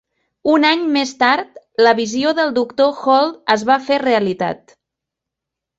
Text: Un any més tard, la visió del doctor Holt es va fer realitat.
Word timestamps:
Un 0.53 0.63
any 0.69 0.85
més 0.95 1.11
tard, 1.19 1.59
la 1.87 1.93
visió 2.01 2.33
del 2.41 2.57
doctor 2.57 2.99
Holt 3.17 3.55
es 3.59 3.69
va 3.73 3.81
fer 3.91 4.03
realitat. 4.09 4.79